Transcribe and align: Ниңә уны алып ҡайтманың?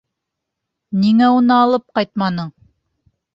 Ниңә 1.03 1.27
уны 1.41 1.53
алып 1.57 1.85
ҡайтманың? 2.01 2.49